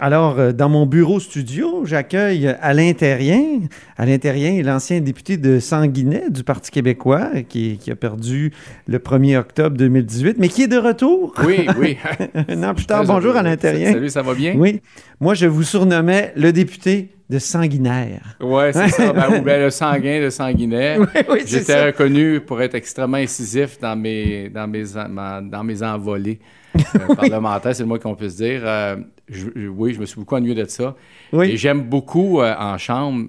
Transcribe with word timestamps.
Alors, 0.00 0.38
euh, 0.38 0.52
dans 0.52 0.68
mon 0.68 0.86
bureau 0.86 1.18
studio, 1.18 1.84
j'accueille 1.84 2.54
Alain 2.62 2.92
Terrien. 2.92 3.62
Alain 3.96 4.16
Terrien 4.18 4.54
est 4.54 4.62
l'ancien 4.62 5.00
député 5.00 5.36
de 5.36 5.58
Sanguinet 5.58 6.30
du 6.30 6.44
Parti 6.44 6.70
québécois 6.70 7.30
qui, 7.48 7.78
qui, 7.78 7.90
a 7.90 7.96
perdu 7.96 8.52
le 8.86 8.98
1er 8.98 9.38
octobre 9.38 9.76
2018, 9.76 10.36
mais 10.38 10.46
qui 10.46 10.62
est 10.62 10.68
de 10.68 10.78
retour. 10.78 11.34
Oui, 11.44 11.66
oui. 11.80 11.98
Un 12.48 12.62
an 12.62 12.74
plus 12.74 12.86
tard. 12.86 13.04
Bonjour, 13.06 13.34
Alain 13.34 13.56
Terrien. 13.56 13.92
Salut, 13.92 14.08
ça 14.08 14.22
va 14.22 14.34
bien? 14.34 14.54
Oui. 14.56 14.80
Moi, 15.18 15.34
je 15.34 15.46
vous 15.46 15.64
surnommais 15.64 16.32
le 16.36 16.52
député 16.52 17.08
de 17.28 17.40
sanguinaire. 17.40 18.36
Oui, 18.40 18.66
c'est 18.72 18.90
ça. 18.90 19.12
Ben, 19.12 19.64
le 19.64 19.70
sanguin 19.70 20.22
de 20.22 20.30
sanguinet. 20.30 20.98
Oui, 21.00 21.22
oui, 21.28 21.40
J'étais 21.44 21.86
reconnu 21.86 22.38
pour 22.38 22.62
être 22.62 22.76
extrêmement 22.76 23.16
incisif 23.16 23.80
dans 23.80 23.96
mes, 23.96 24.48
dans 24.48 24.68
mes, 24.68 24.84
dans 24.84 25.64
mes 25.64 25.82
envolées 25.82 26.38
euh, 26.76 27.14
parlementaires, 27.16 27.74
c'est 27.74 27.82
le 27.82 27.88
moins 27.88 27.98
qu'on 27.98 28.14
puisse 28.14 28.36
dire. 28.36 28.60
Euh, 28.64 28.96
je, 29.28 29.68
oui, 29.68 29.94
je 29.94 30.00
me 30.00 30.06
suis 30.06 30.18
beaucoup 30.18 30.34
ennuyé 30.36 30.54
de 30.54 30.64
ça. 30.64 30.94
Oui. 31.32 31.50
Et 31.50 31.56
j'aime 31.56 31.82
beaucoup 31.82 32.40
euh, 32.40 32.54
en 32.58 32.78
chambre, 32.78 33.26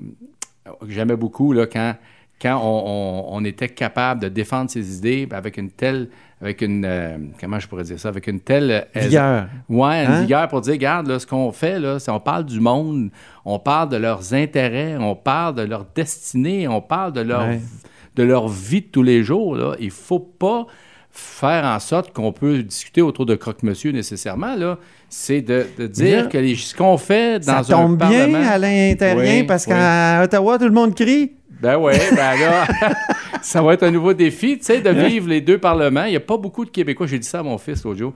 j'aimais 0.87 1.15
beaucoup 1.15 1.51
là, 1.53 1.65
quand, 1.67 1.95
quand 2.41 2.59
on, 2.63 2.83
on, 3.33 3.37
on, 3.37 3.45
était 3.45 3.69
capable 3.69 4.21
de 4.21 4.29
défendre 4.29 4.69
ses 4.69 4.97
idées 4.97 5.27
avec 5.31 5.57
une 5.57 5.71
telle, 5.71 6.09
avec 6.41 6.61
une, 6.61 6.85
euh, 6.85 7.17
comment 7.39 7.59
je 7.59 7.67
pourrais 7.67 7.83
dire 7.83 7.99
ça, 7.99 8.07
avec 8.09 8.27
une 8.27 8.39
telle... 8.39 8.87
Vigueur. 8.95 9.47
Ouais, 9.67 10.05
une 10.05 10.11
Hein? 10.11 10.21
vigueur 10.21 10.47
pour 10.47 10.61
dire, 10.61 10.73
regarde, 10.73 11.07
là, 11.07 11.19
ce 11.19 11.27
qu'on 11.27 11.51
fait, 11.51 11.79
là, 11.79 11.99
c'est 11.99 12.11
on 12.11 12.19
parle 12.21 12.45
du 12.45 12.59
monde, 12.61 13.09
on 13.43 13.59
parle 13.59 13.89
de 13.89 13.97
leurs 13.97 14.33
intérêts, 14.33 14.95
on 14.97 15.15
parle 15.15 15.55
de 15.55 15.63
leur 15.63 15.85
destinée, 15.93 16.67
on 16.67 16.81
parle 16.81 17.11
de 17.13 17.21
leur, 17.21 17.41
Ouais. 17.47 17.59
de 18.15 18.23
leur 18.23 18.47
vie 18.47 18.81
de 18.81 18.87
tous 18.87 19.03
les 19.03 19.21
jours. 19.23 19.55
Là. 19.57 19.75
Il 19.79 19.91
faut 19.91 20.19
pas 20.19 20.65
faire 21.11 21.65
en 21.65 21.79
sorte 21.79 22.13
qu'on 22.13 22.31
peut 22.31 22.63
discuter 22.63 23.01
autour 23.01 23.25
de 23.25 23.35
croque-monsieur 23.35 23.91
nécessairement. 23.91 24.55
Là. 24.55 24.77
C'est 25.09 25.41
de, 25.41 25.65
de 25.77 25.87
dire 25.87 26.23
Là, 26.23 26.27
que 26.27 26.37
les- 26.37 26.55
ce 26.55 26.75
qu'on 26.75 26.97
fait 26.97 27.39
dans 27.39 27.63
Ça 27.63 27.75
un 27.75 27.77
tombe 27.87 27.97
bien, 27.97 28.95
Terrien, 28.95 29.15
Oui, 29.41 29.43
parce 29.43 29.65
oui. 29.65 29.73
qu'à 29.73 30.21
Ottawa, 30.23 30.57
tout 30.57 30.65
le 30.65 30.71
monde 30.71 30.93
crie. 30.95 31.31
Ben 31.61 31.77
oui, 31.77 31.93
ben 32.15 32.39
là, 32.39 32.67
ça 33.41 33.61
va 33.61 33.73
être 33.73 33.83
un 33.83 33.91
nouveau 33.91 34.13
défi, 34.13 34.57
tu 34.59 34.65
sais, 34.65 34.79
de 34.81 34.89
vivre 34.91 35.27
les 35.27 35.41
deux 35.41 35.57
parlements. 35.57 36.05
Il 36.05 36.11
n'y 36.11 36.15
a 36.15 36.19
pas 36.21 36.37
beaucoup 36.37 36.63
de 36.63 36.69
Québécois. 36.69 37.05
J'ai 37.07 37.19
dit 37.19 37.27
ça 37.27 37.39
à 37.39 37.43
mon 37.43 37.57
fils 37.57 37.83
l'autre 37.83 37.99
jour. 37.99 38.13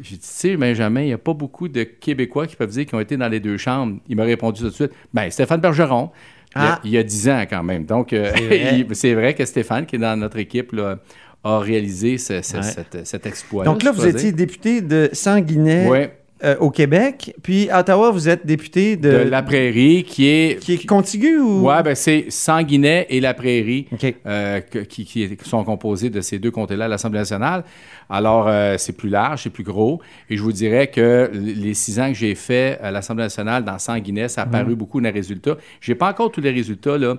J'ai 0.00 0.16
dit, 0.16 0.20
tu 0.22 0.26
sais, 0.28 0.56
Benjamin, 0.56 1.00
il 1.02 1.06
n'y 1.06 1.12
a 1.12 1.18
pas 1.18 1.32
beaucoup 1.34 1.68
de 1.68 1.84
Québécois 1.84 2.46
qui 2.46 2.56
peuvent 2.56 2.70
dire 2.70 2.84
qu'ils 2.86 2.96
ont 2.96 3.00
été 3.00 3.16
dans 3.16 3.28
les 3.28 3.40
deux 3.40 3.56
chambres. 3.56 3.98
Il 4.08 4.16
m'a 4.16 4.24
répondu 4.24 4.60
tout 4.62 4.68
de 4.68 4.74
suite, 4.74 4.92
ben 5.14 5.30
Stéphane 5.30 5.60
Bergeron, 5.60 6.10
il 6.56 6.60
y 6.60 6.64
a- 6.64 6.72
Ah. 6.74 6.80
il 6.84 6.90
y 6.90 6.98
a 6.98 7.02
10 7.02 7.28
ans 7.30 7.44
quand 7.48 7.62
même. 7.62 7.84
Donc, 7.84 8.12
euh, 8.12 8.30
C'est 8.34 8.42
vrai. 8.44 9.14
vrai 9.14 9.34
que 9.34 9.44
Stéphane, 9.46 9.86
qui 9.86 9.96
est 9.96 9.98
dans 9.98 10.18
notre 10.18 10.38
équipe, 10.38 10.72
là, 10.72 10.98
a 11.44 11.58
réalisé 11.58 12.18
ce- 12.18 12.40
ce- 12.42 12.56
Ouais. 12.56 12.62
cet, 12.62 13.06
cet 13.06 13.26
exploit. 13.26 13.64
Donc 13.64 13.82
là, 13.82 13.90
vous 13.92 14.06
étiez 14.06 14.32
député 14.32 14.80
de 14.80 15.10
Sanguinet 15.12 15.88
Oui, 15.90 15.98
euh, 16.44 16.56
au 16.58 16.70
Québec, 16.70 17.34
puis 17.42 17.70
à 17.70 17.80
Ottawa, 17.80 18.10
vous 18.10 18.28
êtes 18.28 18.46
député 18.46 18.96
de... 18.96 19.10
de 19.10 19.16
la 19.28 19.42
prairie, 19.42 20.04
qui 20.04 20.26
est... 20.28 20.58
Qui 20.60 20.74
est 20.74 20.86
contigu 20.86 21.38
ou... 21.38 21.68
Ouais, 21.68 21.82
ben 21.82 21.94
c'est 21.94 22.26
Sanguinet 22.30 23.06
et 23.10 23.20
la 23.20 23.34
prairie. 23.34 23.86
Euh, 24.26 24.60
qui, 24.60 25.04
qui 25.04 25.36
sont 25.44 25.62
composés 25.64 26.10
de 26.10 26.20
ces 26.20 26.38
deux 26.38 26.50
comtés-là 26.50 26.86
à 26.86 26.88
l'Assemblée 26.88 27.20
nationale. 27.20 27.64
Alors, 28.10 28.46
euh, 28.48 28.76
c'est 28.78 28.92
plus 28.92 29.08
large, 29.08 29.44
c'est 29.44 29.50
plus 29.50 29.64
gros. 29.64 30.00
Et 30.28 30.36
je 30.36 30.42
vous 30.42 30.52
dirais 30.52 30.88
que 30.88 31.30
les 31.32 31.74
six 31.74 31.98
ans 32.00 32.08
que 32.08 32.18
j'ai 32.18 32.34
fait 32.34 32.78
à 32.82 32.90
l'Assemblée 32.90 33.24
nationale 33.24 33.64
dans 33.64 33.78
Sanguinet, 33.78 34.28
ça 34.28 34.42
a 34.42 34.46
paru 34.46 34.74
beaucoup 34.74 35.00
dans 35.00 35.04
les 35.04 35.10
résultats. 35.10 35.56
Je 35.80 35.92
n'ai 35.92 35.94
pas 35.94 36.10
encore 36.10 36.30
tous 36.30 36.40
les 36.40 36.50
résultats 36.50 36.98
là, 36.98 37.16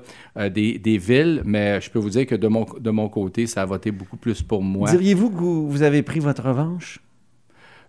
des, 0.49 0.77
des 0.77 0.97
villes, 0.97 1.41
mais 1.45 1.81
je 1.81 1.89
peux 1.89 1.99
vous 1.99 2.09
dire 2.09 2.25
que 2.25 2.35
de 2.35 2.47
mon, 2.47 2.65
de 2.79 2.91
mon 2.91 3.09
côté, 3.09 3.47
ça 3.47 3.61
a 3.61 3.65
voté 3.65 3.91
beaucoup 3.91 4.17
plus 4.17 4.41
pour 4.41 4.61
moi. 4.61 4.89
Diriez-vous 4.91 5.29
que 5.29 5.37
vous, 5.37 5.69
vous 5.69 5.81
avez 5.81 6.03
pris 6.03 6.19
votre 6.19 6.43
revanche? 6.43 6.99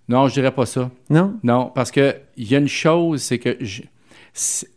Non, 0.09 0.29
je 0.29 0.35
dirais 0.35 0.51
pas 0.53 0.67
ça. 0.67 0.91
Non? 1.11 1.35
Non, 1.43 1.73
parce 1.75 1.91
que 1.91 2.15
il 2.37 2.51
y 2.51 2.55
a 2.55 2.59
une 2.59 2.69
chose, 2.69 3.23
c'est 3.23 3.39
que 3.39 3.57
je, 3.61 3.83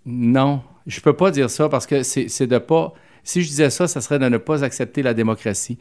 non, 0.05 0.61
je 0.85 0.99
peux 1.01 1.13
pas 1.13 1.31
dire 1.31 1.49
ça 1.49 1.67
parce 1.69 1.85
que 1.85 2.03
c'est 2.03 2.47
de 2.47 2.57
pas. 2.57 2.93
Si 3.23 3.41
je 3.41 3.47
disais 3.49 3.69
ça, 3.69 3.87
ça 3.87 3.99
serait 3.99 4.19
de 4.19 4.29
ne 4.29 4.37
pas 4.37 4.63
accepter 4.63 5.01
la 5.03 5.13
démocratie. 5.13 5.77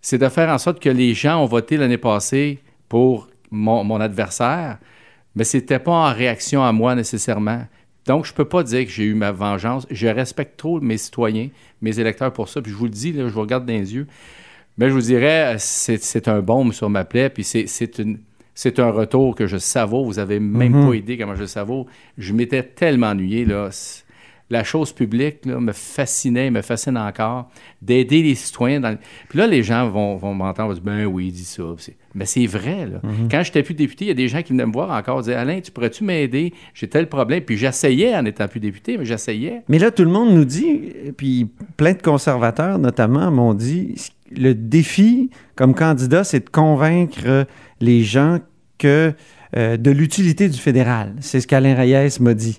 C'est 0.00 0.18
de 0.18 0.28
faire 0.28 0.48
en 0.48 0.58
sorte 0.58 0.80
que 0.80 0.88
les 0.88 1.12
gens 1.14 1.42
ont 1.42 1.46
voté 1.46 1.76
l'année 1.76 1.98
passée 1.98 2.60
pour 2.88 3.28
mon, 3.50 3.84
mon 3.84 4.00
adversaire, 4.00 4.78
mais 5.34 5.44
c'était 5.44 5.78
pas 5.78 5.92
en 5.92 6.12
réaction 6.14 6.62
à 6.62 6.72
moi 6.72 6.94
nécessairement. 6.94 7.64
Donc, 8.06 8.24
je 8.24 8.32
peux 8.32 8.44
pas 8.44 8.62
dire 8.62 8.84
que 8.84 8.90
j'ai 8.90 9.04
eu 9.04 9.14
ma 9.14 9.32
vengeance. 9.32 9.86
Je 9.90 10.06
respecte 10.06 10.56
trop 10.56 10.80
mes 10.80 10.96
citoyens, 10.96 11.48
mes 11.82 11.98
électeurs 11.98 12.32
pour 12.32 12.48
ça. 12.48 12.62
Puis 12.62 12.70
je 12.70 12.76
vous 12.76 12.84
le 12.84 12.90
dis, 12.90 13.12
là, 13.12 13.24
je 13.28 13.32
vous 13.34 13.40
regarde 13.40 13.66
dans 13.66 13.72
les 13.72 13.94
yeux. 13.94 14.06
Mais 14.78 14.88
je 14.88 14.94
vous 14.94 15.00
dirais, 15.00 15.56
c'est 15.58 16.28
un 16.28 16.40
baume 16.40 16.72
sur 16.72 16.88
ma 16.88 17.04
plaie, 17.04 17.28
puis 17.30 17.42
c'est- 17.44 17.66
c'est 17.66 17.98
une- 17.98 18.20
c'est 18.56 18.80
un 18.80 18.90
retour 18.90 19.36
que 19.36 19.46
je 19.46 19.58
savoure. 19.58 20.04
Vous 20.06 20.18
avez 20.18 20.40
même 20.40 20.72
Mhm. 20.74 20.88
pas 20.88 20.94
idée 20.96 21.16
comment 21.18 21.36
je 21.36 21.42
le 21.42 21.46
savoure. 21.46 21.86
Je 22.18 22.32
m'étais 22.32 22.62
tellement 22.64 23.08
ennuyé, 23.10 23.44
là. 23.44 23.68
La 24.48 24.62
chose 24.62 24.92
publique 24.92 25.44
là, 25.44 25.58
me 25.58 25.72
fascinait, 25.72 26.52
me 26.52 26.62
fascine 26.62 26.96
encore, 26.96 27.50
d'aider 27.82 28.22
les 28.22 28.36
citoyens. 28.36 28.78
Dans... 28.78 28.96
Puis 29.28 29.38
là, 29.40 29.48
les 29.48 29.64
gens 29.64 29.88
vont, 29.90 30.14
vont 30.14 30.34
m'entendre, 30.34 30.68
vont 30.68 30.74
dire, 30.74 30.82
ben 30.84 31.04
oui, 31.04 31.32
dit 31.32 31.42
ça. 31.44 31.64
Mais 32.14 32.26
c'est 32.26 32.46
vrai, 32.46 32.86
là. 32.86 33.00
Quand 33.28 33.42
j'étais 33.42 33.64
plus 33.64 33.74
député, 33.74 34.04
il 34.04 34.08
y 34.08 34.10
a 34.12 34.14
des 34.14 34.28
gens 34.28 34.42
qui 34.42 34.52
venaient 34.52 34.64
me 34.66 34.72
voir 34.72 34.90
encore, 34.92 35.18
disaient, 35.20 35.34
Alain, 35.34 35.60
tu 35.60 35.72
pourrais-tu 35.72 36.04
m'aider? 36.04 36.54
J'ai 36.74 36.86
tel 36.88 37.08
problème. 37.08 37.40
Puis 37.42 37.56
j'essayais 37.56 38.14
en 38.14 38.24
étant 38.24 38.46
plus 38.46 38.60
député, 38.60 38.96
mais 38.96 39.04
j'essayais. 39.04 39.62
Mais 39.68 39.80
là, 39.80 39.90
tout 39.90 40.04
le 40.04 40.10
monde 40.10 40.32
nous 40.32 40.44
dit, 40.44 40.92
puis 41.16 41.48
plein 41.76 41.94
de 41.94 42.00
conservateurs 42.00 42.78
notamment 42.78 43.30
m'ont 43.32 43.52
dit, 43.52 43.96
le 44.30 44.54
défi 44.54 45.30
comme 45.54 45.74
candidat, 45.74 46.24
c'est 46.24 46.40
de 46.40 46.50
convaincre 46.50 47.46
les 47.80 48.02
gens 48.02 48.38
que 48.78 49.14
euh, 49.56 49.76
de 49.76 49.90
l'utilité 49.90 50.48
du 50.48 50.58
fédéral. 50.58 51.14
C'est 51.20 51.40
ce 51.40 51.46
qu'Alain 51.46 51.74
Reyes 51.74 52.16
m'a 52.20 52.34
dit. 52.34 52.58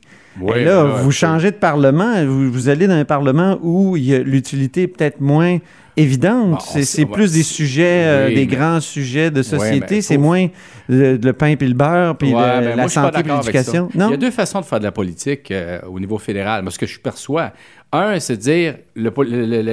Et 0.55 0.63
là, 0.63 0.83
vous 0.83 1.11
changez 1.11 1.49
de 1.51 1.55
parlement, 1.55 2.23
vous, 2.25 2.51
vous 2.51 2.69
allez 2.69 2.85
dans 2.87 2.93
un 2.93 3.05
parlement 3.05 3.57
où 3.63 3.95
l'utilité 3.95 4.87
peut-être 4.87 5.19
moins 5.19 5.57
évidente. 5.95 6.51
Bon, 6.75 6.81
c'est 6.83 7.05
plus 7.07 7.31
des 7.33 7.41
sujets, 7.41 8.03
euh, 8.05 8.27
Oui, 8.27 8.35
des 8.35 8.45
mais- 8.45 8.55
grands 8.55 8.79
sujets 8.79 9.31
de 9.31 9.41
société. 9.41 10.01
c'est 10.03 10.13
faut- 10.15 10.21
moins 10.21 10.47
le, 10.87 11.17
le 11.17 11.33
pain 11.33 11.55
puis 11.55 11.67
le 11.67 11.73
beurre, 11.73 12.15
puis 12.17 12.35
Ouais, 12.35 12.61
le- 12.61 12.67
moi, 12.67 12.75
la 12.75 12.83
pas 12.83 12.89
santé 12.89 13.23
puis 13.23 13.31
l'éducation. 13.31 13.89
Il 13.95 13.99
y 13.99 14.03
a 14.13 14.17
deux 14.17 14.29
façons 14.29 14.59
de 14.61 14.65
faire 14.65 14.77
de 14.79 14.83
la 14.83 14.91
politique 14.91 15.49
euh, 15.49 15.79
au 15.89 15.99
niveau 15.99 16.19
fédéral. 16.19 16.61
Moi, 16.61 16.71
ce 16.71 16.77
que 16.77 16.85
je 16.85 16.99
perçois, 16.99 17.51
un, 17.91 18.19
c'est 18.19 18.35
de 18.37 18.41
dire, 18.41 18.75
le, 18.95 19.11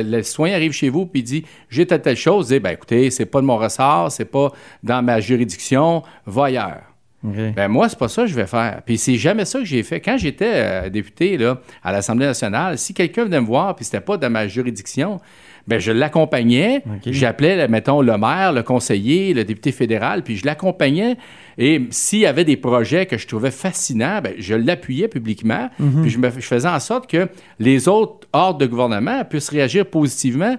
le- 0.02 0.22
citoyen 0.22 0.54
arrive 0.56 0.72
chez 0.72 0.88
vous 0.88 1.04
puis 1.04 1.20
il 1.20 1.24
dit, 1.24 1.44
j'ai 1.68 1.84
telle, 1.84 2.00
telle 2.00 2.16
chose, 2.16 2.48
dit, 2.48 2.58
ben 2.58 2.70
écoutez, 2.70 3.10
c'est 3.10 3.26
pas 3.26 3.42
de 3.42 3.46
mon 3.46 3.58
ressort, 3.58 4.10
c'est 4.10 4.24
pas 4.24 4.50
dans 4.82 5.02
ma 5.04 5.20
juridiction, 5.20 6.02
va 6.26 6.44
ailleurs. 6.46 6.80
OK. 7.24 7.54
Ben 7.56 7.68
moi, 7.68 7.88
c'est 7.88 7.98
pas 7.98 8.08
ça 8.08 8.22
que 8.22 8.28
je 8.28 8.34
vais 8.34 8.46
faire. 8.46 8.82
Puis 8.84 8.98
c'est 8.98 9.16
jamais 9.16 9.44
ça 9.44 9.58
que 9.58 9.64
j'ai 9.64 9.82
fait. 9.82 10.00
Quand 10.00 10.18
j'étais 10.18 10.52
euh, 10.54 10.88
député 10.90 11.36
là, 11.38 11.58
à 11.82 11.90
l'Assemblée 11.92 12.26
nationale, 12.26 12.76
si 12.78 12.92
quelqu'un 12.94 13.24
venait 13.24 13.40
me 13.40 13.46
voir 13.46 13.74
puis 13.74 13.84
c'était 13.84 14.00
pas 14.00 14.16
dans 14.18 14.30
ma 14.30 14.46
juridiction, 14.46 15.20
ben 15.66 15.78
je 15.80 15.90
l'accompagnais. 15.92 16.82
J'appelais, 17.14 17.66
mettons, 17.68 18.02
le 18.02 18.18
maire, 18.18 18.52
le 18.52 18.62
conseiller, 18.62 19.32
le 19.32 19.44
député 19.44 19.72
fédéral, 19.72 20.22
puis 20.22 20.36
je 20.36 20.44
l'accompagnais. 20.44 21.16
Et 21.56 21.80
s'il 21.90 22.18
y 22.18 22.26
avait 22.26 22.44
des 22.44 22.58
projets 22.58 23.06
que 23.06 23.16
je 23.16 23.26
trouvais 23.26 23.50
fascinants, 23.50 24.20
ben, 24.22 24.34
je 24.38 24.54
l'appuyais 24.54 25.08
publiquement. 25.08 25.70
Puis 26.02 26.10
je, 26.10 26.18
me- 26.18 26.30
je 26.30 26.40
faisais 26.46 26.68
en 26.68 26.80
sorte 26.80 27.08
que 27.10 27.28
les 27.58 27.88
autres 27.88 28.26
ordres 28.34 28.58
de 28.58 28.66
gouvernement 28.66 29.24
puissent 29.24 29.48
réagir 29.48 29.86
positivement 29.86 30.56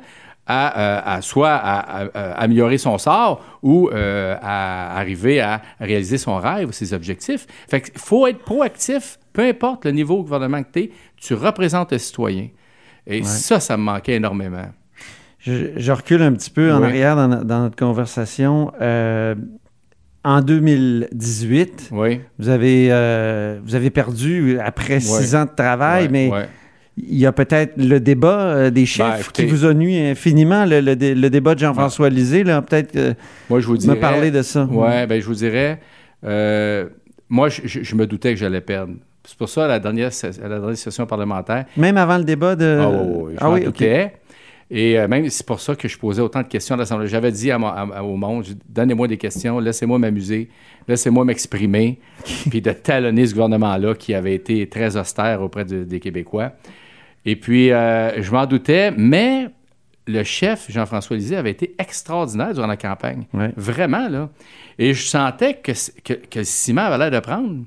à, 0.48 0.80
euh, 0.80 1.02
à 1.18 1.22
soit 1.22 1.52
à, 1.54 1.80
à- 2.04 2.06
à 2.14 2.32
améliorer 2.42 2.78
son 2.78 2.98
sort 2.98 3.44
ou 3.64 3.90
euh, 3.90 4.36
à 4.42 4.98
arriver 5.00 5.42
à 5.42 5.62
réaliser 5.80 6.18
son 6.18 6.38
rêve 6.38 6.70
ou 6.70 6.72
ses 6.72 6.94
objectifs. 6.94 7.48
Fait 7.70 7.82
qu'il 7.82 7.98
faut 8.00 8.28
être 8.28 8.40
proactif, 8.40 9.18
peu 9.34 9.42
importe 9.48 9.86
le 9.86 9.92
niveau 9.92 10.18
de 10.18 10.22
gouvernement 10.24 10.62
que 10.64 10.70
tu 10.72 10.80
es, 10.82 10.92
tu 11.18 11.34
représentes 11.34 11.92
le 11.94 11.98
citoyen. 11.98 12.48
Et 13.08 13.24
ça, 13.24 13.60
ça 13.60 13.76
me 13.78 13.84
manquait 13.84 14.16
énormément. 14.16 14.66
Je, 15.40 15.72
je 15.78 15.92
recule 15.92 16.22
un 16.24 16.34
petit 16.34 16.50
peu 16.50 16.72
en 16.74 16.80
Oui. 16.80 16.86
arrière 16.88 17.16
dans, 17.16 17.28
no- 17.28 17.44
dans 17.44 17.60
notre 17.62 17.76
conversation. 17.76 18.72
Euh, 18.82 19.36
en 20.24 20.42
2018, 20.42 21.90
Oui. 21.92 22.22
vous 22.40 22.50
avez, 22.50 22.88
euh, 22.92 23.60
vous 23.64 23.76
avez 23.76 23.90
perdu 23.92 24.60
après 24.60 25.00
six 25.00 25.36
ans 25.36 25.46
de 25.46 25.56
travail, 25.56 26.08
mais. 26.12 26.32
Il 26.98 27.18
y 27.18 27.26
a 27.26 27.32
peut-être 27.32 27.74
le 27.78 28.00
débat 28.00 28.40
euh, 28.40 28.70
des 28.70 28.86
chiffres 28.86 29.10
Ben, 29.10 29.20
écoutez- 29.20 29.46
qui 29.46 29.52
vous 29.52 29.66
a 29.66 29.74
nuit 29.74 29.98
infiniment, 30.00 30.66
le, 30.66 30.80
le 30.82 30.96
dé- 30.96 31.14
le 31.16 31.30
débat 31.30 31.54
de 31.56 31.60
Jean-François 31.60 32.10
Lisée. 32.10 32.44
Là, 32.44 32.62
peut-être 32.62 32.96
euh, 32.96 33.14
Moi, 33.50 33.60
je 33.60 33.68
vous 33.68 33.74
me 33.74 33.78
dirais... 33.80 34.00
parler 34.00 34.32
de 34.32 34.42
ça. 34.42 34.66
Ouais, 34.66 35.06
ben 35.08 35.20
je 35.22 35.26
vous 35.26 35.34
dirais, 35.36 35.80
euh, 36.24 36.86
moi, 37.30 37.50
je, 37.50 37.62
je- 37.66 37.84
je 37.84 37.96
me 37.96 38.08
doutais 38.08 38.32
que 38.34 38.40
j'allais 38.40 38.62
perdre. 38.62 38.94
C'est 39.26 39.38
pour 39.38 39.50
ça, 39.50 39.66
à 39.66 39.68
la 39.68 39.80
dernière, 39.80 40.12
à 40.24 40.48
la 40.48 40.60
dernière 40.60 40.78
session 40.78 41.06
parlementaire, 41.06 41.66
Même 41.78 41.98
avant 41.98 42.18
le 42.18 42.24
débat 42.24 42.56
de... 42.56 42.80
ah, 42.82 42.90
oui, 42.90 42.98
oui, 43.16 43.32
je 43.34 43.38
Ah 43.42 43.50
oui, 43.52 43.60
OK. 43.62 43.66
doutais. 43.66 44.14
Et 44.72 44.98
euh, 44.98 45.08
même, 45.08 45.30
c'est 45.30 45.46
pour 45.46 45.60
ça 45.60 45.76
que 45.76 45.88
je 45.88 45.98
posais 45.98 46.22
autant 46.22 46.42
de 46.42 46.48
questions 46.48 46.74
à 46.76 46.78
l'Assemblée. 46.78 47.08
J'avais 47.08 47.32
dit 47.32 47.52
à 47.52 47.58
au 48.04 48.16
monde, 48.16 48.46
je 48.48 48.54
donnez-moi 48.68 49.08
des 49.08 49.18
questions, 49.18 49.60
laissez-moi 49.60 50.00
m'amuser, 50.00 50.50
laissez-moi 50.88 51.24
m'exprimer, 51.26 52.00
puis 52.50 52.62
de 52.62 52.72
talonner 52.72 53.28
ce 53.28 53.34
gouvernement-là 53.34 53.94
qui 53.96 54.14
avait 54.16 54.34
été 54.34 54.66
très 54.68 54.96
austère 54.98 55.42
auprès 55.44 55.66
de- 55.66 55.84
des 55.84 56.00
Québécois. 56.00 56.54
Et 57.26 57.36
puis, 57.36 57.72
euh, 57.72 58.22
je 58.22 58.32
m'en 58.32 58.46
doutais, 58.46 58.92
mais 58.96 59.48
le 60.08 60.24
chef, 60.24 60.70
Jean-François 60.70 61.16
Lisée, 61.18 61.36
avait 61.36 61.52
été 61.52 61.74
extraordinaire 61.80 62.54
durant 62.54 62.68
la 62.68 62.78
campagne. 62.78 63.24
Ouais. 63.34 63.52
Vraiment, 63.58 64.08
là. 64.08 64.30
Et 64.78 64.94
je 64.94 65.04
sentais 65.06 65.56
que, 65.56 65.74
c- 65.74 65.94
que, 66.04 66.14
que 66.14 66.40
le 66.40 66.46
ciment 66.46 66.84
avait 66.84 66.98
l'air 67.00 67.12
de 67.12 67.20
prendre 67.26 67.64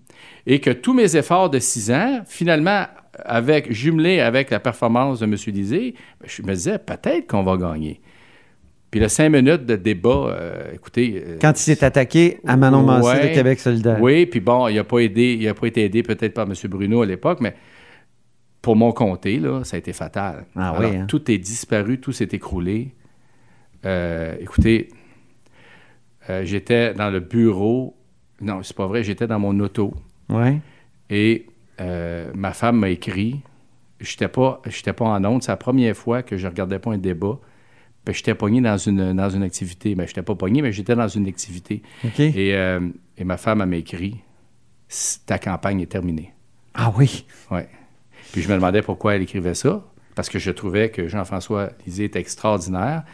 et 0.47 0.61
que 0.61 0.71
tous 0.71 0.95
mes 0.95 1.17
efforts 1.17 1.51
de 1.51 1.59
six 1.59 1.91
ans, 1.91 2.21
finalement, 2.27 2.85
avec, 3.25 3.73
jumelés 3.73 4.21
avec 4.21 4.51
la 4.51 4.61
performance 4.61 5.19
de 5.19 5.25
M. 5.25 5.35
Lisée, 5.49 5.95
ben, 6.21 6.29
je 6.29 6.43
me 6.43 6.55
disais, 6.55 6.79
peut-être 6.79 7.27
qu'on 7.27 7.43
va 7.43 7.57
gagner. 7.57 8.01
Puis 8.91 9.01
le 9.01 9.09
cinq 9.09 9.31
minutes 9.31 9.67
de 9.67 9.75
débat, 9.77 10.29
euh, 10.29 10.73
écoutez... 10.75 11.23
euh, 11.27 11.37
Quand 11.41 11.51
il 11.59 11.63
s'est 11.63 11.83
attaqué 11.85 12.39
à 12.47 12.57
Manon 12.57 12.87
Ouais. 13.03 13.31
de 13.31 13.35
Québec 13.35 13.59
solidaire. 13.59 13.99
oui, 14.01 14.25
puis 14.27 14.41
bon, 14.41 14.69
il 14.69 14.77
n'a 14.77 14.85
pas 14.85 15.01
aidé, 15.01 15.37
il 15.39 15.47
a 15.49 15.55
pas 15.55 15.67
été 15.67 15.85
aidé 15.85 16.03
peut-être 16.05 16.33
par 16.35 16.47
M. 16.47 16.55
Bruno 16.71 17.03
à 17.03 17.07
l'époque, 17.07 17.41
mais 17.41 17.55
pour 18.63 18.77
mon 18.77 18.93
comté, 18.93 19.39
là, 19.39 19.63
ça 19.65 19.77
a 19.77 19.79
été 19.79 19.93
fatal. 19.93 20.47
Ah 20.57 20.71
Alors, 20.71 20.91
oui, 20.91 20.97
hein? 20.97 21.07
Tout 21.07 21.31
est 21.31 21.39
disparu, 21.39 22.01
tout 22.01 22.13
s'est 22.13 22.29
écroulé. 22.33 22.95
Euh, 23.85 24.37
écoutez, 24.41 24.89
euh, 26.29 26.45
j'étais 26.45 26.95
dans 26.95 27.11
le 27.11 27.21
bureau. 27.21 27.97
Non, 28.41 28.63
c'est 28.63 28.77
pas 28.77 28.87
vrai, 28.87 29.03
j'étais 29.03 29.27
dans 29.27 29.39
mon 29.39 29.59
auto 29.61 29.95
Ouais. 30.29 30.61
et 31.09 31.47
euh, 31.81 32.31
ma 32.35 32.53
femme 32.53 32.79
m'a 32.81 32.91
écrit. 32.91 33.41
J'étais 34.01 34.29
pas, 34.29 34.61
j'étais 34.67 34.93
pas 34.93 35.07
en 35.07 35.25
onde. 35.25 35.43
C'est 35.43 35.51
la 35.53 35.57
première 35.57 35.97
fois 35.97 36.23
que 36.23 36.37
je 36.37 36.47
regardais 36.47 36.79
pas 36.79 36.93
un 36.93 36.99
débat. 36.99 37.39
Puis 38.05 38.15
j'étais 38.15 38.35
pogné 38.35 38.61
dans 38.61 38.77
une, 38.77 39.13
dans 39.15 39.31
une 39.31 39.43
activité. 39.43 39.95
Mais 39.95 40.07
j'étais 40.07 40.23
pas 40.23 40.35
pogné, 40.35 40.63
mais 40.63 40.73
j'étais 40.73 40.95
dans 40.95 41.09
une 41.09 41.27
activité. 41.27 41.83
Et, 42.19 42.51
et 42.51 43.25
ma 43.25 43.37
femme 43.37 43.65
m'a 43.65 43.77
écrit 43.77 44.17
Ta 45.27 45.39
campagne 45.39 45.81
est 45.81 45.87
terminée. 45.87 46.33
Ah 46.75 46.93
oui. 46.97 47.27
Ouais. 47.51 47.69
Puis 48.33 48.43
je 48.43 48.49
me 48.49 48.55
demandais 48.55 48.83
pourquoi 48.83 49.15
elle 49.17 49.23
écrivait 49.23 49.55
ça. 49.55 49.85
Parce 50.15 50.29
que 50.29 50.39
je 50.39 50.51
trouvais 50.51 50.91
que 50.91 51.07
Jean-François 51.09 51.71
Lisée 51.87 52.05
était 52.05 52.19
extraordinaire. 52.21 53.05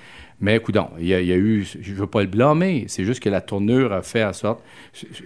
Mais 0.40 0.58
coudon, 0.58 0.88
il 0.98 1.06
y, 1.06 1.14
a, 1.14 1.20
il 1.20 1.26
y 1.28 1.32
a 1.32 1.36
eu, 1.36 1.64
je 1.80 1.90
ne 1.92 1.96
veux 1.96 2.06
pas 2.08 2.20
le 2.22 2.26
blâmer, 2.26 2.86
c'est 2.88 3.04
juste 3.04 3.22
que 3.22 3.28
la 3.28 3.40
tournure 3.40 3.92
a 3.92 4.02
fait 4.02 4.24
en 4.24 4.32
sorte, 4.32 4.62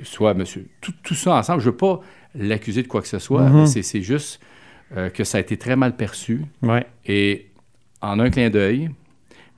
soit 0.03 0.35
monsieur, 0.35 0.67
tout, 0.83 0.93
tout 1.03 1.15
ça 1.15 1.35
ensemble, 1.37 1.61
je 1.63 1.67
ne 1.67 1.71
veux 1.71 1.77
pas 1.79 2.01
l'accuser 2.35 2.83
de 2.83 2.89
quoi 2.89 3.01
que 3.01 3.09
ce 3.09 3.19
soit, 3.19 3.49
Mhm. 3.49 3.67
c'est, 3.67 3.83
c'est 3.83 4.03
juste 4.03 4.39
euh, 4.97 5.09
que 5.09 5.25
ça 5.25 5.39
a 5.39 5.41
été 5.41 5.57
très 5.57 5.77
mal 5.77 5.97
perçu. 5.97 6.43
Ouais. 6.63 6.87
Et 7.07 7.47
en 8.03 8.21
un 8.21 8.29
clin 8.29 8.51
d'œil, 8.51 8.91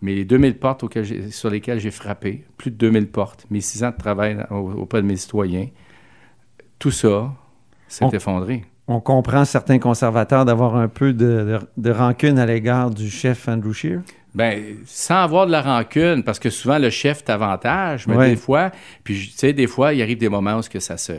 mais 0.02 0.14
les 0.14 0.24
2000 0.24 0.56
portes 0.56 0.84
auxquelles 0.84 1.32
sur 1.32 1.50
lesquelles 1.50 1.80
j'ai 1.80 1.90
frappé, 1.90 2.44
plus 2.56 2.70
de 2.70 2.76
2000 2.76 3.08
portes, 3.08 3.44
mes 3.50 3.60
six 3.60 3.82
ans 3.82 3.90
de 3.90 3.96
travail 3.96 4.38
au- 4.50 4.70
auprès 4.72 5.02
de 5.02 5.06
mes 5.06 5.16
citoyens, 5.16 5.66
tout 6.78 6.90
ça 6.92 7.34
s'est 7.88 8.04
On- 8.04 8.10
effondré. 8.10 8.64
On 8.92 8.98
comprend 9.00 9.44
certains 9.44 9.78
conservateurs 9.78 10.44
d'avoir 10.44 10.74
un 10.74 10.88
peu 10.88 11.12
de, 11.12 11.24
de- 11.24 11.60
de 11.76 11.90
rancune 11.92 12.40
à 12.40 12.44
l'égard 12.46 12.90
du 12.90 13.08
chef 13.08 13.46
Andrew 13.46 13.72
Scheer? 13.72 14.00
Ben, 14.34 14.60
sans 14.84 15.22
avoir 15.22 15.46
de 15.46 15.52
la 15.52 15.62
rancune, 15.62 16.24
parce 16.24 16.40
que 16.40 16.50
souvent 16.50 16.76
le 16.76 16.90
chef 16.90 17.22
t'avantage, 17.22 18.08
mais 18.08 18.16
Ouais. 18.16 18.30
des 18.30 18.36
fois, 18.36 18.72
puis 19.04 19.14
tu 19.30 19.38
sais, 19.38 19.52
des 19.52 19.68
fois, 19.68 19.94
il 19.94 20.02
arrive 20.02 20.18
des 20.18 20.28
moments 20.28 20.56
où 20.58 20.62
que 20.68 20.80
ça 20.80 20.96
se, 20.96 21.12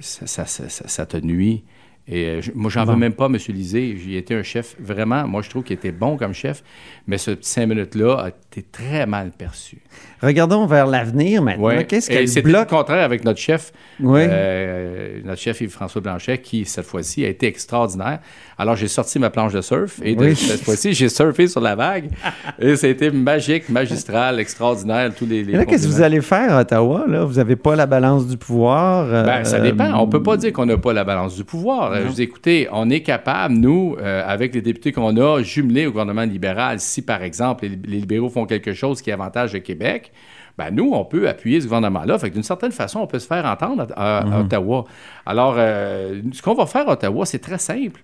ça, 0.00 0.26
ça- 0.26 0.46
ça- 0.46 0.68
ça- 0.68 0.88
ça 0.88 1.06
te 1.06 1.16
nuit. 1.18 1.62
Et 2.08 2.24
euh, 2.26 2.40
je- 2.40 2.50
moi, 2.54 2.70
j'en 2.70 2.84
Bon. 2.86 2.92
veux 2.92 2.98
même 2.98 3.12
pas, 3.12 3.26
M. 3.26 3.36
Lisée. 3.50 3.96
J'ai 4.04 4.16
été 4.16 4.34
un 4.34 4.42
chef 4.42 4.74
vraiment, 4.80 5.26
moi, 5.28 5.42
je 5.42 5.50
trouve 5.50 5.62
qu'il 5.62 5.74
était 5.74 5.92
bon 5.92 6.16
comme 6.16 6.32
chef, 6.34 6.62
mais 7.06 7.18
ce 7.18 7.30
petit 7.32 7.48
cinq 7.50 7.66
minutes-là 7.66 8.14
a 8.16 8.28
été 8.30 8.62
très 8.62 9.06
mal 9.06 9.30
perçu. 9.36 9.78
Regardons 10.22 10.66
vers 10.66 10.86
l'avenir 10.86 11.40
maintenant. 11.42 11.64
Ouais. 11.66 11.84
Qu'est-ce 11.86 12.06
c'était 12.26 12.48
le 12.48 12.64
contraire 12.66 13.04
avec 13.04 13.24
notre 13.24 13.38
chef, 13.38 13.72
euh, 14.02 15.20
notre 15.24 15.40
chef 15.40 15.60
Yves-François 15.60 16.00
Blanchet, 16.00 16.38
qui, 16.38 16.64
cette 16.64 16.84
fois-ci, 16.84 17.24
a 17.24 17.28
été 17.28 17.46
extraordinaire. 17.46 18.18
Alors, 18.58 18.76
j'ai 18.76 18.88
sorti 18.88 19.18
ma 19.18 19.30
planche 19.30 19.52
de 19.52 19.60
surf 19.60 20.00
et 20.02 20.14
de- 20.14 20.20
Oui. 20.24 20.36
cette 20.36 20.62
fois-ci, 20.62 20.92
j'ai 20.92 21.08
surfé 21.08 21.46
sur 21.46 21.60
la 21.60 21.74
vague. 21.74 22.10
et 22.58 22.76
ça 22.76 22.86
a 22.86 22.90
été 22.90 23.10
magique, 23.10 23.68
magistral, 23.68 24.40
extraordinaire. 24.40 25.10
Tous 25.14 25.26
les, 25.26 25.42
les 25.44 25.52
Et 25.54 25.56
là, 25.56 25.64
qu'est-ce 25.64 25.86
que 25.86 25.92
vous 25.92 26.02
allez 26.02 26.20
faire 26.20 26.54
à 26.54 26.60
Ottawa? 26.62 27.04
Là? 27.08 27.24
Vous 27.24 27.34
n'avez 27.34 27.56
pas 27.56 27.76
la 27.76 27.86
balance 27.86 28.26
du 28.26 28.36
pouvoir. 28.36 29.06
euh, 29.06 29.24
Ben, 29.24 29.44
ça 29.44 29.60
dépend. 29.60 29.92
On 30.00 30.08
peut 30.08 30.22
pas 30.22 30.36
dire 30.36 30.52
qu'on 30.52 30.66
n'a 30.66 30.76
pas 30.76 30.92
la 30.92 31.04
balance 31.04 31.36
du 31.36 31.44
pouvoir. 31.44 31.89
Euh, 31.90 32.04
Non. 32.04 32.10
Je 32.10 32.14
dis, 32.14 32.22
écoutez, 32.22 32.68
on 32.72 32.88
est 32.90 33.02
capable, 33.02 33.54
nous, 33.54 33.96
euh, 34.00 34.22
avec 34.26 34.54
les 34.54 34.62
députés 34.62 34.92
qu'on 34.92 35.16
a, 35.16 35.42
jumelés 35.42 35.86
au 35.86 35.90
gouvernement 35.90 36.22
libéral, 36.24 36.80
si, 36.80 37.02
par 37.02 37.22
exemple, 37.22 37.64
les, 37.64 37.70
les 37.84 37.98
libéraux 38.00 38.28
font 38.30 38.46
quelque 38.46 38.72
chose 38.72 39.02
qui 39.02 39.10
avantage 39.12 39.52
le 39.52 39.60
Québec, 39.60 40.12
ben 40.58 40.70
nous, 40.72 40.90
on 40.92 41.04
peut 41.04 41.28
appuyer 41.28 41.60
ce 41.60 41.66
gouvernement-là. 41.66 42.18
Fait 42.18 42.28
que 42.28 42.34
d'une 42.34 42.42
certaine 42.42 42.72
façon, 42.72 43.00
on 43.00 43.06
peut 43.06 43.18
se 43.18 43.26
faire 43.26 43.46
entendre 43.46 43.86
à, 43.96 44.18
à- 44.18 44.36
à 44.36 44.40
Ottawa. 44.40 44.84
Alors, 45.24 45.54
euh, 45.56 46.20
ce 46.32 46.42
qu'on 46.42 46.54
va 46.54 46.66
faire 46.66 46.88
à 46.88 46.92
Ottawa, 46.92 47.24
c'est 47.24 47.38
très 47.38 47.58
simple. 47.58 48.02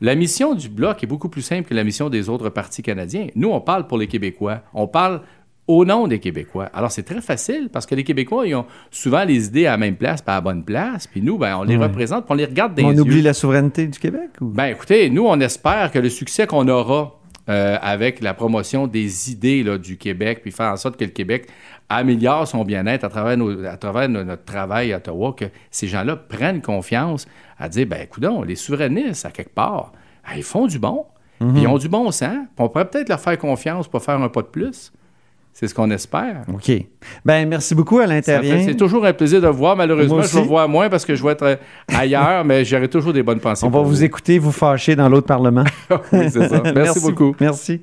La 0.00 0.14
mission 0.16 0.54
du 0.54 0.68
Bloc 0.68 1.02
est 1.02 1.06
beaucoup 1.06 1.28
plus 1.28 1.40
simple 1.40 1.68
que 1.68 1.74
la 1.74 1.84
mission 1.84 2.10
des 2.10 2.28
autres 2.28 2.50
partis 2.50 2.82
canadiens. 2.82 3.28
Nous, 3.36 3.48
on 3.48 3.60
parle 3.60 3.86
pour 3.86 3.96
les 3.96 4.06
Québécois. 4.08 4.60
On 4.74 4.86
parle 4.88 5.22
au 5.66 5.84
nom 5.84 6.06
des 6.06 6.18
Québécois. 6.18 6.68
Alors, 6.74 6.90
c'est 6.90 7.02
très 7.04 7.20
facile 7.22 7.68
parce 7.72 7.86
que 7.86 7.94
les 7.94 8.04
Québécois, 8.04 8.46
ils 8.46 8.54
ont 8.54 8.66
souvent 8.90 9.24
les 9.24 9.46
idées 9.46 9.66
à 9.66 9.70
la 9.72 9.76
même 9.78 9.96
place, 9.96 10.20
pas 10.20 10.32
à 10.32 10.36
la 10.36 10.40
bonne 10.42 10.62
place. 10.64 11.06
Puis 11.06 11.22
nous, 11.22 11.38
ben, 11.38 11.56
on 11.56 11.62
les 11.62 11.76
Ouais. 11.76 11.84
représente, 11.86 12.24
puis 12.26 12.32
on 12.32 12.36
les 12.36 12.44
regarde 12.44 12.74
dans 12.74 12.86
on 12.88 12.98
oublie 12.98 13.22
la 13.22 13.32
souveraineté 13.32 13.86
du 13.86 13.98
Québec? 13.98 14.28
Ou... 14.40 14.46
Ben, 14.46 14.66
écoutez, 14.66 15.08
nous, 15.08 15.24
on 15.26 15.40
espère 15.40 15.90
que 15.90 15.98
le 15.98 16.10
succès 16.10 16.46
qu'on 16.46 16.68
aura 16.68 17.18
euh, 17.48 17.76
avec 17.82 18.20
la 18.22 18.32
promotion 18.34 18.86
des 18.86 19.30
idées 19.30 19.62
là, 19.62 19.76
du 19.78 19.96
Québec, 19.98 20.40
puis 20.42 20.50
faire 20.50 20.72
en 20.72 20.76
sorte 20.76 20.96
que 20.98 21.04
le 21.04 21.10
Québec 21.10 21.46
améliore 21.88 22.46
son 22.48 22.64
bien-être 22.64 23.04
à 23.04 23.08
travers, 23.08 23.36
nos- 23.36 23.64
à 23.66 23.76
travers 23.76 24.08
no- 24.08 24.24
notre 24.24 24.44
travail 24.44 24.92
à 24.92 24.96
Ottawa, 24.96 25.34
que 25.36 25.44
ces 25.70 25.86
gens-là 25.86 26.16
prennent 26.16 26.62
confiance 26.62 27.26
à 27.58 27.68
dire, 27.68 27.86
ben, 27.86 28.00
écoutons, 28.02 28.42
les 28.42 28.54
souverainistes, 28.56 29.26
à 29.26 29.30
quelque 29.30 29.54
part, 29.54 29.92
ben, 30.26 30.32
ils 30.36 30.42
font 30.42 30.66
du 30.66 30.78
bon, 30.78 31.04
puis 31.38 31.62
ils 31.62 31.66
ont 31.68 31.76
du 31.78 31.88
bon 31.90 32.10
sens, 32.10 32.30
puis 32.56 32.64
on 32.64 32.68
pourrait 32.70 32.88
peut-être 32.88 33.10
leur 33.10 33.20
faire 33.20 33.36
confiance 33.38 33.88
pour 33.88 34.02
faire 34.02 34.20
un 34.20 34.28
pas 34.30 34.40
de 34.42 34.46
plus. 34.46 34.90
C'est 35.56 35.68
ce 35.68 35.74
qu'on 35.74 35.88
espère. 35.92 36.42
OK. 36.52 36.68
Ben, 37.24 37.48
merci 37.48 37.76
beaucoup, 37.76 38.00
fait- 38.00 38.22
Terrien. 38.22 38.64
C'est 38.64 38.74
toujours 38.74 39.06
un 39.06 39.12
plaisir 39.12 39.40
de 39.40 39.46
vous 39.46 39.56
voir. 39.58 39.76
Malheureusement, 39.76 40.20
je 40.20 40.36
aussi. 40.38 40.48
voir 40.48 40.68
moins 40.68 40.90
parce 40.90 41.04
que 41.04 41.14
je 41.14 41.22
vais 41.22 41.30
être 41.30 41.44
euh, 41.44 41.56
ailleurs, 41.86 42.44
mais 42.44 42.64
j'aurai 42.64 42.88
toujours 42.88 43.12
des 43.12 43.22
bonnes 43.22 43.38
pensées. 43.38 43.64
On 43.64 43.70
va 43.70 43.80
vous 43.80 44.02
écouter 44.02 44.40
vous 44.40 44.50
fâcher 44.50 44.96
dans 44.96 45.08
l'autre 45.08 45.28
Parlement. 45.28 45.62
oui, 46.12 46.28
c'est 46.28 46.48
ça. 46.48 46.60
Merci 46.74 47.00
beaucoup. 47.00 47.36
Merci. 47.40 47.80